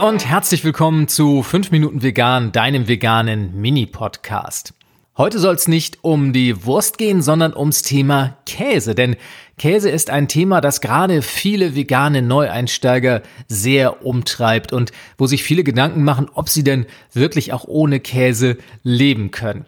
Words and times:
und 0.00 0.26
herzlich 0.26 0.64
willkommen 0.64 1.08
zu 1.08 1.42
5 1.42 1.72
Minuten 1.72 2.02
Vegan, 2.02 2.52
deinem 2.52 2.88
veganen 2.88 3.60
Mini-Podcast. 3.60 4.72
Heute 5.18 5.38
soll 5.38 5.54
es 5.54 5.68
nicht 5.68 5.98
um 6.02 6.32
die 6.32 6.64
Wurst 6.64 6.96
gehen, 6.96 7.20
sondern 7.20 7.54
ums 7.54 7.82
Thema 7.82 8.38
Käse. 8.46 8.94
Denn 8.94 9.16
Käse 9.58 9.90
ist 9.90 10.08
ein 10.08 10.26
Thema, 10.26 10.62
das 10.62 10.80
gerade 10.80 11.20
viele 11.20 11.74
vegane 11.76 12.22
Neueinsteiger 12.22 13.20
sehr 13.46 14.06
umtreibt 14.06 14.72
und 14.72 14.92
wo 15.18 15.26
sich 15.26 15.44
viele 15.44 15.64
Gedanken 15.64 16.02
machen, 16.02 16.28
ob 16.32 16.48
sie 16.48 16.64
denn 16.64 16.86
wirklich 17.12 17.52
auch 17.52 17.64
ohne 17.64 18.00
Käse 18.00 18.56
leben 18.82 19.30
können. 19.30 19.66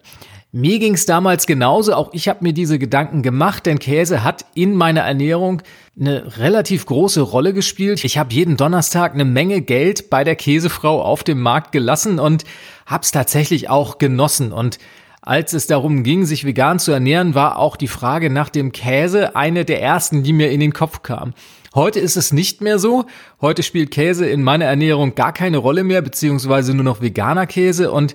Mir 0.55 0.77
ging 0.77 0.93
es 0.93 1.07
damals 1.07 1.47
genauso, 1.47 1.95
auch 1.95 2.13
ich 2.13 2.27
habe 2.27 2.43
mir 2.43 2.53
diese 2.53 2.77
Gedanken 2.77 3.23
gemacht, 3.23 3.65
denn 3.65 3.79
Käse 3.79 4.23
hat 4.23 4.45
in 4.53 4.75
meiner 4.75 5.01
Ernährung 5.01 5.63
eine 5.99 6.37
relativ 6.37 6.85
große 6.85 7.21
Rolle 7.21 7.53
gespielt. 7.53 8.03
Ich 8.03 8.19
habe 8.19 8.31
jeden 8.35 8.55
Donnerstag 8.55 9.15
eine 9.15 9.25
Menge 9.25 9.61
Geld 9.61 10.11
bei 10.11 10.23
der 10.23 10.35
Käsefrau 10.35 11.01
auf 11.01 11.23
dem 11.23 11.41
Markt 11.41 11.71
gelassen 11.71 12.19
und 12.19 12.43
habe 12.85 13.01
es 13.01 13.09
tatsächlich 13.09 13.71
auch 13.71 13.97
genossen. 13.97 14.53
Und 14.53 14.77
als 15.23 15.53
es 15.53 15.65
darum 15.65 16.03
ging, 16.03 16.23
sich 16.23 16.45
vegan 16.45 16.77
zu 16.77 16.91
ernähren, 16.91 17.33
war 17.33 17.57
auch 17.57 17.75
die 17.75 17.87
Frage 17.87 18.29
nach 18.29 18.49
dem 18.49 18.71
Käse 18.71 19.35
eine 19.35 19.65
der 19.65 19.81
ersten, 19.81 20.21
die 20.21 20.33
mir 20.33 20.51
in 20.51 20.59
den 20.59 20.73
Kopf 20.73 21.01
kam. 21.01 21.33
Heute 21.73 21.99
ist 21.99 22.17
es 22.17 22.31
nicht 22.31 22.61
mehr 22.61 22.77
so. 22.77 23.05
Heute 23.41 23.63
spielt 23.63 23.89
Käse 23.89 24.27
in 24.27 24.43
meiner 24.43 24.65
Ernährung 24.65 25.15
gar 25.15 25.33
keine 25.33 25.57
Rolle 25.57 25.83
mehr, 25.83 26.03
beziehungsweise 26.03 26.75
nur 26.75 26.83
noch 26.83 27.01
veganer 27.01 27.47
Käse 27.47 27.91
und 27.91 28.13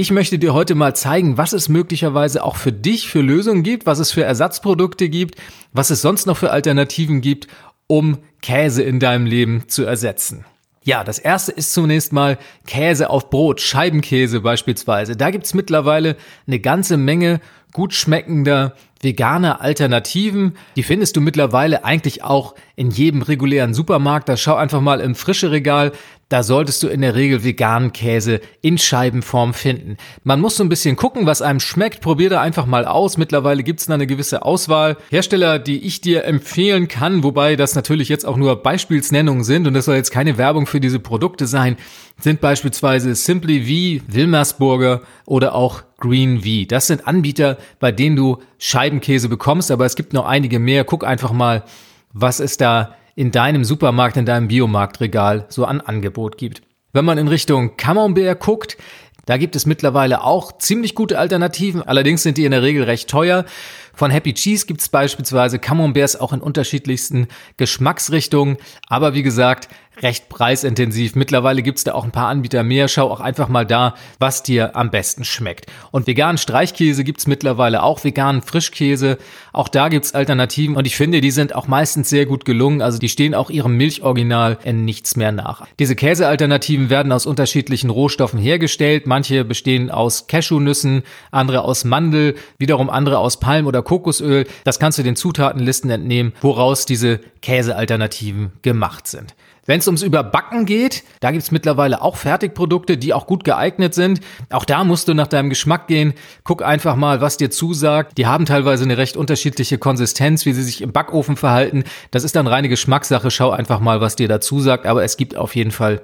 ich 0.00 0.10
möchte 0.10 0.38
dir 0.38 0.54
heute 0.54 0.74
mal 0.74 0.96
zeigen, 0.96 1.36
was 1.36 1.52
es 1.52 1.68
möglicherweise 1.68 2.42
auch 2.42 2.56
für 2.56 2.72
dich 2.72 3.10
für 3.10 3.20
Lösungen 3.20 3.62
gibt, 3.62 3.84
was 3.84 3.98
es 3.98 4.12
für 4.12 4.24
Ersatzprodukte 4.24 5.10
gibt, 5.10 5.34
was 5.74 5.90
es 5.90 6.00
sonst 6.00 6.26
noch 6.26 6.38
für 6.38 6.52
Alternativen 6.52 7.20
gibt, 7.20 7.48
um 7.86 8.16
Käse 8.40 8.82
in 8.82 8.98
deinem 8.98 9.26
Leben 9.26 9.68
zu 9.68 9.84
ersetzen. 9.84 10.46
Ja, 10.82 11.04
das 11.04 11.18
erste 11.18 11.52
ist 11.52 11.74
zunächst 11.74 12.14
mal 12.14 12.38
Käse 12.66 13.10
auf 13.10 13.28
Brot, 13.28 13.60
Scheibenkäse 13.60 14.40
beispielsweise. 14.40 15.16
Da 15.16 15.30
gibt's 15.30 15.52
mittlerweile 15.52 16.16
eine 16.46 16.60
ganze 16.60 16.96
Menge 16.96 17.40
gut 17.74 17.92
schmeckender 17.92 18.74
veganer 19.02 19.60
Alternativen. 19.60 20.56
Die 20.76 20.82
findest 20.82 21.16
du 21.16 21.20
mittlerweile 21.20 21.84
eigentlich 21.84 22.24
auch 22.24 22.54
in 22.74 22.90
jedem 22.90 23.20
regulären 23.20 23.74
Supermarkt. 23.74 24.30
Da 24.30 24.38
schau 24.38 24.54
einfach 24.54 24.80
mal 24.80 25.00
im 25.00 25.14
frische 25.14 25.50
Regal. 25.50 25.92
Da 26.30 26.44
solltest 26.44 26.80
du 26.84 26.86
in 26.86 27.00
der 27.00 27.16
Regel 27.16 27.42
veganen 27.42 27.92
Käse 27.92 28.40
in 28.62 28.78
Scheibenform 28.78 29.52
finden. 29.52 29.96
Man 30.22 30.40
muss 30.40 30.56
so 30.56 30.62
ein 30.62 30.68
bisschen 30.68 30.94
gucken, 30.94 31.26
was 31.26 31.42
einem 31.42 31.58
schmeckt. 31.58 32.00
Probier 32.00 32.30
da 32.30 32.40
einfach 32.40 32.66
mal 32.66 32.84
aus. 32.84 33.16
Mittlerweile 33.16 33.64
gibt's 33.64 33.86
da 33.86 33.94
eine 33.94 34.06
gewisse 34.06 34.44
Auswahl. 34.44 34.96
Hersteller, 35.10 35.58
die 35.58 35.84
ich 35.84 36.00
dir 36.00 36.24
empfehlen 36.24 36.86
kann, 36.86 37.24
wobei 37.24 37.56
das 37.56 37.74
natürlich 37.74 38.08
jetzt 38.08 38.24
auch 38.24 38.36
nur 38.36 38.62
Beispielsnennungen 38.62 39.42
sind 39.42 39.66
und 39.66 39.74
das 39.74 39.86
soll 39.86 39.96
jetzt 39.96 40.12
keine 40.12 40.38
Werbung 40.38 40.68
für 40.68 40.78
diese 40.78 41.00
Produkte 41.00 41.48
sein, 41.48 41.76
sind 42.20 42.40
beispielsweise 42.40 43.16
Simply 43.16 43.98
V, 43.98 44.04
Wilmersburger 44.14 45.02
oder 45.26 45.56
auch 45.56 45.82
Green 45.98 46.42
V. 46.42 46.68
Das 46.68 46.86
sind 46.86 47.08
Anbieter, 47.08 47.58
bei 47.80 47.90
denen 47.90 48.14
du 48.14 48.38
Scheibenkäse 48.58 49.28
bekommst, 49.28 49.72
aber 49.72 49.84
es 49.84 49.96
gibt 49.96 50.12
noch 50.12 50.26
einige 50.26 50.60
mehr. 50.60 50.84
Guck 50.84 51.04
einfach 51.04 51.32
mal, 51.32 51.64
was 52.12 52.38
es 52.38 52.56
da 52.56 52.94
in 53.20 53.32
deinem 53.32 53.64
Supermarkt, 53.64 54.16
in 54.16 54.24
deinem 54.24 54.48
Biomarktregal 54.48 55.44
so 55.50 55.66
an 55.66 55.82
Angebot 55.82 56.38
gibt. 56.38 56.62
Wenn 56.94 57.04
man 57.04 57.18
in 57.18 57.28
Richtung 57.28 57.76
Camembert 57.76 58.40
guckt, 58.40 58.78
da 59.26 59.36
gibt 59.36 59.54
es 59.56 59.66
mittlerweile 59.66 60.24
auch 60.24 60.56
ziemlich 60.56 60.94
gute 60.94 61.18
Alternativen, 61.18 61.82
allerdings 61.82 62.22
sind 62.22 62.38
die 62.38 62.46
in 62.46 62.50
der 62.52 62.62
Regel 62.62 62.84
recht 62.84 63.10
teuer. 63.10 63.44
Von 63.92 64.10
Happy 64.10 64.32
Cheese 64.32 64.64
gibt 64.64 64.80
es 64.80 64.88
beispielsweise 64.88 65.58
Camemberts 65.58 66.16
auch 66.16 66.32
in 66.32 66.40
unterschiedlichsten 66.40 67.28
Geschmacksrichtungen, 67.58 68.56
aber 68.88 69.12
wie 69.12 69.22
gesagt, 69.22 69.68
recht 70.02 70.28
preisintensiv. 70.28 71.14
Mittlerweile 71.14 71.62
gibt's 71.62 71.84
da 71.84 71.94
auch 71.94 72.04
ein 72.04 72.10
paar 72.10 72.28
Anbieter 72.28 72.62
mehr. 72.62 72.88
Schau 72.88 73.10
auch 73.10 73.20
einfach 73.20 73.48
mal 73.48 73.66
da, 73.66 73.94
was 74.18 74.42
dir 74.42 74.76
am 74.76 74.90
besten 74.90 75.24
schmeckt. 75.24 75.66
Und 75.90 76.06
veganen 76.06 76.38
Streichkäse 76.38 77.04
gibt's 77.04 77.26
mittlerweile 77.26 77.82
auch, 77.82 78.02
veganen 78.04 78.42
Frischkäse. 78.42 79.18
Auch 79.52 79.68
da 79.68 79.88
gibt's 79.88 80.14
Alternativen 80.14 80.76
und 80.76 80.86
ich 80.86 80.96
finde, 80.96 81.20
die 81.20 81.30
sind 81.30 81.54
auch 81.54 81.68
meistens 81.68 82.08
sehr 82.08 82.26
gut 82.26 82.44
gelungen. 82.44 82.82
Also 82.82 82.98
die 82.98 83.08
stehen 83.08 83.34
auch 83.34 83.50
ihrem 83.50 83.76
Milchoriginal 83.76 84.58
in 84.64 84.84
nichts 84.84 85.16
mehr 85.16 85.32
nach. 85.32 85.66
Diese 85.78 85.96
Käsealternativen 85.96 86.90
werden 86.90 87.12
aus 87.12 87.26
unterschiedlichen 87.26 87.90
Rohstoffen 87.90 88.38
hergestellt. 88.38 89.06
Manche 89.06 89.44
bestehen 89.44 89.90
aus 89.90 90.26
Cashewnüssen, 90.26 91.02
andere 91.30 91.62
aus 91.62 91.84
Mandel, 91.84 92.36
wiederum 92.58 92.90
andere 92.90 93.18
aus 93.18 93.40
Palm- 93.40 93.66
oder 93.66 93.82
Kokosöl. 93.82 94.46
Das 94.64 94.78
kannst 94.78 94.98
du 94.98 95.02
den 95.02 95.16
Zutatenlisten 95.16 95.90
entnehmen, 95.90 96.32
woraus 96.40 96.86
diese 96.86 97.20
Käsealternativen 97.42 98.52
gemacht 98.62 99.06
sind. 99.06 99.34
Wenn 99.66 99.78
es 99.78 99.86
ums 99.86 100.02
Überbacken 100.02 100.66
geht, 100.66 101.04
da 101.20 101.30
gibt's 101.30 101.50
mittlerweile 101.50 102.02
auch 102.02 102.16
Fertigprodukte, 102.16 102.96
die 102.96 103.12
auch 103.12 103.26
gut 103.26 103.44
geeignet 103.44 103.94
sind. 103.94 104.20
Auch 104.50 104.64
da 104.64 104.84
musst 104.84 105.08
du 105.08 105.14
nach 105.14 105.26
deinem 105.26 105.50
Geschmack 105.50 105.86
gehen. 105.86 106.14
Guck 106.44 106.62
einfach 106.62 106.96
mal, 106.96 107.20
was 107.20 107.36
dir 107.36 107.50
zusagt. 107.50 108.18
Die 108.18 108.26
haben 108.26 108.46
teilweise 108.46 108.84
eine 108.84 108.96
recht 108.96 109.16
unterschiedliche 109.16 109.78
Konsistenz, 109.78 110.46
wie 110.46 110.52
sie 110.52 110.62
sich 110.62 110.82
im 110.82 110.92
Backofen 110.92 111.36
verhalten. 111.36 111.84
Das 112.10 112.24
ist 112.24 112.36
dann 112.36 112.46
reine 112.46 112.68
Geschmackssache. 112.68 113.30
Schau 113.30 113.50
einfach 113.50 113.80
mal, 113.80 114.00
was 114.00 114.16
dir 114.16 114.28
da 114.28 114.40
zusagt. 114.40 114.86
Aber 114.86 115.04
es 115.04 115.16
gibt 115.16 115.36
auf 115.36 115.54
jeden 115.54 115.70
Fall 115.70 116.00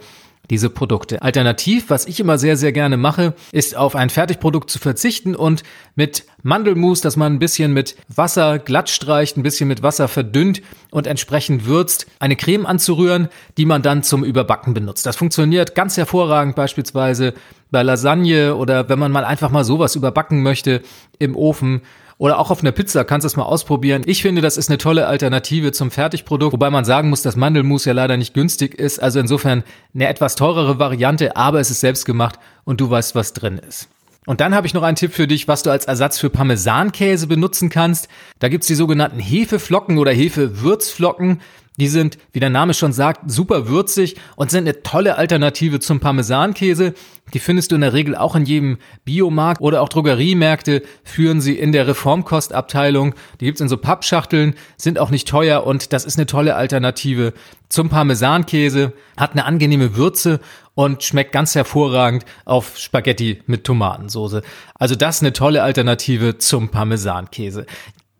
diese 0.50 0.70
Produkte. 0.70 1.22
Alternativ, 1.22 1.90
was 1.90 2.06
ich 2.06 2.20
immer 2.20 2.38
sehr, 2.38 2.56
sehr 2.56 2.72
gerne 2.72 2.96
mache, 2.96 3.34
ist 3.52 3.76
auf 3.76 3.96
ein 3.96 4.10
Fertigprodukt 4.10 4.70
zu 4.70 4.78
verzichten 4.78 5.34
und 5.34 5.62
mit 5.94 6.24
Mandelmus, 6.42 7.00
dass 7.00 7.16
man 7.16 7.34
ein 7.34 7.38
bisschen 7.38 7.72
mit 7.72 7.96
Wasser 8.08 8.58
glatt 8.58 8.88
streicht, 8.88 9.36
ein 9.36 9.42
bisschen 9.42 9.68
mit 9.68 9.82
Wasser 9.82 10.08
verdünnt 10.08 10.62
und 10.90 11.06
entsprechend 11.06 11.66
würzt, 11.66 12.06
eine 12.18 12.36
Creme 12.36 12.66
anzurühren, 12.66 13.28
die 13.58 13.66
man 13.66 13.82
dann 13.82 14.02
zum 14.02 14.24
Überbacken 14.24 14.74
benutzt. 14.74 15.06
Das 15.06 15.16
funktioniert 15.16 15.74
ganz 15.74 15.96
hervorragend 15.96 16.54
beispielsweise 16.56 17.34
bei 17.70 17.82
Lasagne 17.82 18.54
oder 18.54 18.88
wenn 18.88 18.98
man 18.98 19.12
mal 19.12 19.24
einfach 19.24 19.50
mal 19.50 19.64
sowas 19.64 19.96
überbacken 19.96 20.42
möchte 20.42 20.82
im 21.18 21.34
Ofen 21.34 21.82
oder 22.18 22.38
auch 22.38 22.50
auf 22.50 22.60
einer 22.60 22.72
Pizza 22.72 23.04
kannst 23.04 23.24
du 23.24 23.26
es 23.26 23.36
mal 23.36 23.44
ausprobieren. 23.44 24.02
Ich 24.06 24.22
finde, 24.22 24.40
das 24.40 24.56
ist 24.56 24.70
eine 24.70 24.78
tolle 24.78 25.06
Alternative 25.06 25.72
zum 25.72 25.90
Fertigprodukt, 25.90 26.52
wobei 26.52 26.70
man 26.70 26.84
sagen 26.84 27.10
muss, 27.10 27.22
dass 27.22 27.36
Mandelmus 27.36 27.84
ja 27.84 27.92
leider 27.92 28.16
nicht 28.16 28.34
günstig 28.34 28.74
ist. 28.74 29.02
Also 29.02 29.20
insofern 29.20 29.64
eine 29.94 30.08
etwas 30.08 30.34
teurere 30.34 30.78
Variante, 30.78 31.36
aber 31.36 31.60
es 31.60 31.70
ist 31.70 31.80
selbst 31.80 32.06
gemacht 32.06 32.38
und 32.64 32.80
du 32.80 32.88
weißt, 32.88 33.14
was 33.14 33.32
drin 33.32 33.58
ist. 33.58 33.88
Und 34.26 34.40
dann 34.40 34.54
habe 34.54 34.66
ich 34.66 34.74
noch 34.74 34.82
einen 34.82 34.96
Tipp 34.96 35.12
für 35.12 35.26
dich, 35.26 35.48
was 35.48 35.62
du 35.62 35.70
als 35.70 35.86
Ersatz 35.86 36.18
für 36.18 36.30
Parmesankäse 36.30 37.28
benutzen 37.28 37.70
kannst. 37.70 38.08
Da 38.40 38.48
gibt's 38.48 38.66
die 38.66 38.74
sogenannten 38.74 39.20
Hefeflocken 39.20 39.98
oder 39.98 40.12
Hefewürzflocken. 40.12 41.40
Die 41.78 41.88
sind, 41.88 42.16
wie 42.32 42.40
der 42.40 42.50
Name 42.50 42.72
schon 42.72 42.92
sagt, 42.92 43.30
super 43.30 43.68
würzig 43.68 44.16
und 44.34 44.50
sind 44.50 44.64
eine 44.64 44.82
tolle 44.82 45.16
Alternative 45.16 45.78
zum 45.78 46.00
Parmesankäse. 46.00 46.94
Die 47.34 47.38
findest 47.38 47.70
du 47.70 47.74
in 47.74 47.82
der 47.82 47.92
Regel 47.92 48.16
auch 48.16 48.34
in 48.34 48.46
jedem 48.46 48.78
Biomarkt 49.04 49.60
oder 49.60 49.82
auch 49.82 49.88
Drogeriemärkte 49.90 50.82
führen 51.04 51.40
sie 51.40 51.58
in 51.58 51.72
der 51.72 51.86
Reformkostabteilung. 51.86 53.14
Die 53.40 53.44
gibt's 53.44 53.60
in 53.60 53.68
so 53.68 53.76
Pappschachteln, 53.76 54.54
sind 54.78 54.98
auch 54.98 55.10
nicht 55.10 55.28
teuer 55.28 55.66
und 55.66 55.92
das 55.92 56.06
ist 56.06 56.18
eine 56.18 56.26
tolle 56.26 56.54
Alternative 56.54 57.34
zum 57.68 57.90
Parmesankäse, 57.90 58.92
hat 59.16 59.32
eine 59.32 59.44
angenehme 59.44 59.96
Würze 59.96 60.40
und 60.76 61.02
schmeckt 61.02 61.32
ganz 61.32 61.54
hervorragend 61.54 62.24
auf 62.44 62.76
Spaghetti 62.76 63.42
mit 63.46 63.64
Tomatensoße. 63.64 64.42
Also 64.74 64.94
das 64.94 65.16
ist 65.16 65.22
eine 65.22 65.32
tolle 65.32 65.62
Alternative 65.64 66.38
zum 66.38 66.68
Parmesankäse. 66.68 67.66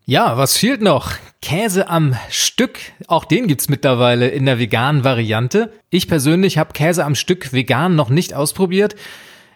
Ja, 0.05 0.37
was 0.37 0.57
fehlt 0.57 0.81
noch? 0.81 1.11
Käse 1.41 1.89
am 1.89 2.15
Stück. 2.29 2.79
Auch 3.07 3.25
den 3.25 3.47
gibt's 3.47 3.69
mittlerweile 3.69 4.29
in 4.29 4.45
der 4.45 4.57
veganen 4.57 5.03
Variante. 5.03 5.71
Ich 5.89 6.07
persönlich 6.07 6.57
habe 6.57 6.73
Käse 6.73 7.05
am 7.05 7.13
Stück 7.13 7.53
vegan 7.53 7.95
noch 7.95 8.09
nicht 8.09 8.33
ausprobiert. 8.33 8.95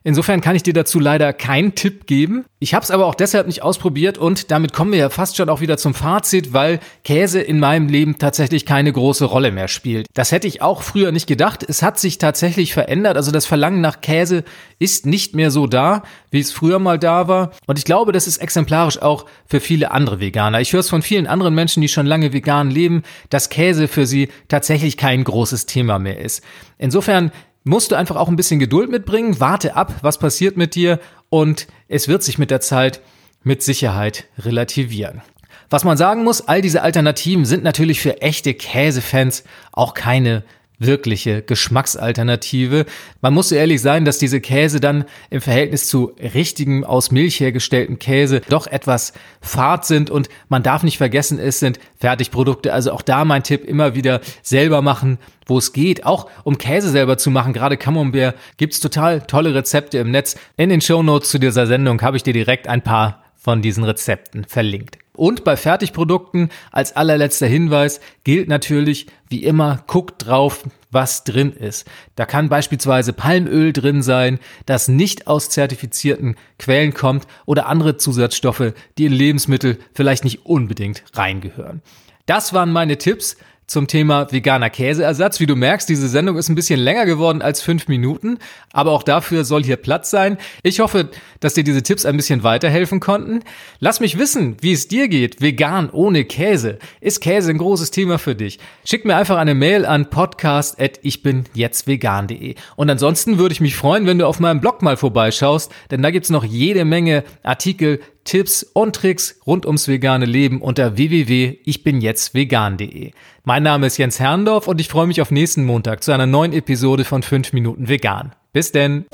Insofern 0.04 0.42
kann 0.42 0.56
ich 0.56 0.64
dir 0.64 0.74
dazu 0.74 1.00
leider 1.00 1.32
keinen 1.32 1.76
Tipp 1.76 2.08
geben. 2.08 2.46
Ich 2.60 2.74
habe 2.74 2.84
es 2.84 2.90
aber 2.92 3.06
auch 3.06 3.14
deshalb 3.14 3.46
nicht 3.46 3.62
ausprobiert 3.62 4.18
und 4.18 4.50
damit 4.50 4.74
kommen 4.74 4.92
wir 4.92 5.00
ja 5.00 5.10
fast 5.10 5.38
schon 5.38 5.50
auch 5.50 5.62
wieder 5.62 5.78
zum 5.78 5.94
Fazit, 5.94 6.54
weil 6.54 6.80
Käse 7.04 7.40
in 7.40 7.60
meinem 7.60 7.88
Leben 7.88 8.18
tatsächlich 8.18 8.66
keine 8.66 8.92
große 8.92 9.26
Rolle 9.26 9.52
mehr 9.52 9.68
spielt. 9.68 10.08
Das 10.14 10.32
hätte 10.32 10.48
ich 10.48 10.62
auch 10.62 10.82
früher 10.82 11.12
nicht 11.12 11.28
gedacht. 11.28 11.64
Es 11.68 11.84
hat 11.84 12.00
sich 12.00 12.18
tatsächlich 12.18 12.74
verändert. 12.74 13.16
Also 13.16 13.32
das 13.32 13.46
Verlangen 13.46 13.82
nach 13.82 14.02
Käse 14.02 14.44
ist 14.80 15.06
nicht 15.06 15.36
mehr 15.36 15.52
so 15.52 15.68
da, 15.68 16.02
wie 16.32 16.40
es 16.40 16.52
früher 16.52 16.80
mal 16.80 16.98
da 16.98 17.28
war. 17.28 17.52
Und 17.68 17.78
ich 17.78 17.86
glaube, 17.86 18.12
das 18.12 18.28
ist 18.28 18.38
exemplarisch 18.38 19.02
auch 19.02 19.26
für 19.46 19.60
viele 19.60 19.92
andere 19.92 20.20
Veganer. 20.20 20.62
Ich 20.62 20.74
höre 20.74 20.80
es 20.80 20.90
von 20.90 21.04
vielen 21.04 21.28
anderen 21.28 21.54
Menschen, 21.54 21.82
die 21.82 21.88
schon 21.90 22.08
lange 22.08 22.34
vegan 22.34 22.72
leben, 22.72 23.04
dass 23.30 23.50
Käse 23.50 23.88
für 23.88 24.08
sie 24.08 24.30
tatsächlich 24.48 24.98
kein 24.98 25.24
großes 25.24 25.68
Thema 25.68 26.00
mehr 26.00 26.20
ist. 26.20 26.44
Insofern 26.78 27.32
musst 27.64 27.92
du 27.92 27.96
einfach 27.96 28.16
auch 28.16 28.28
ein 28.28 28.36
bisschen 28.36 28.60
Geduld 28.60 28.90
mitbringen. 28.90 29.40
Warte 29.40 29.76
ab, 29.76 29.94
was 30.02 30.18
passiert 30.18 30.58
mit 30.58 30.76
dir 30.76 31.00
und 31.30 31.68
es 31.88 32.08
wird 32.08 32.24
sich 32.24 32.38
mit 32.38 32.52
der 32.52 32.62
Zeit 32.62 33.02
mit 33.44 33.64
Sicherheit 33.64 34.26
relativieren. 34.40 35.22
Was 35.70 35.84
man 35.84 35.98
sagen 35.98 36.24
muss, 36.24 36.42
all 36.42 36.62
diese 36.62 36.82
Alternativen 36.82 37.46
sind 37.46 37.64
natürlich 37.64 38.02
für 38.02 38.22
echte 38.22 38.54
Käsefans 38.54 39.44
auch 39.72 39.94
keine 39.94 40.44
wirkliche 40.86 41.42
Geschmacksalternative. 41.42 42.86
Man 43.22 43.34
muss 43.34 43.50
so 43.50 43.56
ehrlich 43.56 43.82
sein, 43.82 44.06
dass 44.06 44.18
diese 44.18 44.42
Käse 44.42 44.80
dann 44.80 45.06
im 45.30 45.42
Verhältnis 45.42 45.88
zu 45.88 46.14
richtigem 46.34 46.84
aus 46.84 47.12
Milch 47.12 47.40
hergestellten 47.40 48.00
Käse 48.00 48.42
doch 48.50 48.68
etwas 48.68 49.14
fad 49.42 49.86
sind 49.86 50.10
und 50.10 50.30
man 50.50 50.64
darf 50.64 50.84
nicht 50.84 50.98
vergessen, 50.98 51.40
es 51.40 51.60
sind 51.60 51.80
Fertigprodukte. 52.00 52.74
Also 52.74 52.92
auch 52.92 53.02
da 53.02 53.26
mein 53.26 53.44
Tipp 53.44 53.64
immer 53.64 53.96
wieder 53.96 54.22
selber 54.42 54.82
machen, 54.82 55.18
wo 55.46 55.58
es 55.58 55.74
geht. 55.74 56.06
Auch 56.06 56.30
um 56.44 56.58
Käse 56.58 56.90
selber 56.90 57.18
zu 57.18 57.30
machen, 57.30 57.54
gerade 57.54 57.78
Camembert, 57.78 58.36
gibt's 58.58 58.80
total 58.80 59.22
tolle 59.22 59.54
Rezepte 59.54 60.00
im 60.00 60.12
Netz. 60.12 60.36
In 60.58 60.70
den 60.70 60.82
Show 60.82 61.04
Notes 61.04 61.30
zu 61.30 61.40
dieser 61.40 61.68
Sendung 61.68 62.02
habe 62.02 62.18
ich 62.18 62.24
dir 62.24 62.34
direkt 62.34 62.68
ein 62.68 62.82
paar 62.82 63.24
von 63.36 63.62
diesen 63.62 63.84
Rezepten 63.84 64.46
verlinkt. 64.46 65.01
Und 65.16 65.44
bei 65.44 65.58
Fertigprodukten 65.58 66.50
als 66.72 66.96
allerletzter 66.96 67.48
Hinweis 67.48 68.00
gilt 68.24 68.48
natürlich 68.48 69.08
wie 69.28 69.44
immer, 69.44 69.84
guckt 69.88 70.26
drauf, 70.26 70.64
was 70.90 71.24
drin 71.24 71.54
ist. 71.54 71.88
Da 72.16 72.26
kann 72.26 72.50
beispielsweise 72.50 73.14
Palmöl 73.14 73.74
drin 73.74 74.02
sein, 74.04 74.40
das 74.66 74.88
nicht 74.88 75.28
aus 75.28 75.50
zertifizierten 75.50 76.36
Quellen 76.60 76.94
kommt 76.94 77.28
oder 77.46 77.68
andere 77.68 77.98
Zusatzstoffe, 77.98 78.74
die 78.98 79.06
in 79.06 79.14
Lebensmittel 79.14 79.80
vielleicht 79.94 80.24
nicht 80.24 80.46
unbedingt 80.46 81.04
reingehören. 81.14 81.82
Das 82.26 82.54
waren 82.54 82.72
meine 82.72 82.98
Tipps 82.98 83.36
zum 83.72 83.88
Thema 83.88 84.32
veganer 84.32 84.70
Käseersatz. 84.70 85.40
Wie 85.40 85.46
du 85.46 85.56
merkst, 85.56 85.88
diese 85.88 86.10
Sendung 86.10 86.38
ist 86.38 86.50
ein 86.50 86.56
bisschen 86.56 86.78
länger 86.78 87.06
geworden 87.06 87.42
als 87.42 87.62
fünf 87.62 87.88
Minuten, 87.88 88.38
aber 88.74 88.92
auch 88.92 89.04
dafür 89.04 89.46
soll 89.46 89.64
hier 89.64 89.78
Platz 89.78 90.10
sein. 90.10 90.38
Ich 90.62 90.82
hoffe, 90.82 91.08
dass 91.40 91.54
dir 91.54 91.64
diese 91.64 91.82
Tipps 91.82 92.06
ein 92.06 92.18
bisschen 92.18 92.44
weiterhelfen 92.44 93.00
konnten. 93.00 93.40
Lass 93.80 94.02
mich 94.02 94.18
wissen, 94.18 94.58
wie 94.60 94.74
es 94.74 94.90
dir 94.90 95.08
geht, 95.08 95.40
vegan 95.40 95.90
ohne 95.90 96.26
Käse. 96.26 96.80
Ist 97.00 97.22
Käse 97.22 97.50
ein 97.50 97.60
großes 97.60 97.92
Thema 97.92 98.20
für 98.20 98.36
dich? 98.36 98.60
Schick 98.84 99.06
mir 99.06 99.16
einfach 99.16 99.38
eine 99.38 99.56
Mail 99.56 99.86
an 99.86 100.10
podcast.ichbinjetztvegan.de. 100.10 102.56
Und 102.76 102.90
ansonsten 102.90 103.38
würde 103.38 103.54
ich 103.54 103.62
mich 103.62 103.78
freuen, 103.78 104.06
wenn 104.06 104.20
du 104.20 104.28
auf 104.28 104.42
meinem 104.42 104.60
Blog 104.60 104.82
mal 104.82 104.98
vorbeischaust, 104.98 105.72
denn 105.92 106.02
da 106.02 106.12
gibt's 106.12 106.30
noch 106.30 106.44
jede 106.44 106.84
Menge 106.84 107.24
Artikel, 107.42 108.02
Tipps 108.24 108.64
und 108.64 108.96
Tricks 108.96 109.40
rund 109.46 109.66
ums 109.66 109.88
vegane 109.88 110.26
Leben 110.26 110.62
unter 110.62 110.98
www.ichbinjetztvegan.de. 110.98 113.12
Mein 113.44 113.64
Name 113.64 113.88
ist 113.88 113.98
Jens 113.98 114.20
Herndorf 114.20 114.68
und 114.68 114.80
ich 114.80 114.90
freue 114.90 115.08
mich 115.08 115.20
auf 115.22 115.32
nächsten 115.32 115.66
Montag 115.66 116.04
zu 116.04 116.12
einer 116.12 116.28
neuen 116.28 116.54
Episode 116.54 117.06
von 117.06 117.24
5 117.24 117.54
Minuten 117.54 117.88
Vegan. 117.88 118.34
Bis 118.54 118.72
denn! 118.72 119.06